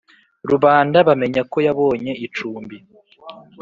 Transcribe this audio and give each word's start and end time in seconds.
rubanda 0.49 0.97
bamenya 1.07 1.41
ko 1.51 1.57
yabonye 1.67 2.11
icumbi; 2.25 2.75